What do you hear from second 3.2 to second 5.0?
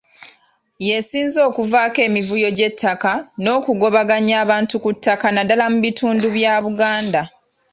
n’okugobaganya abantu ku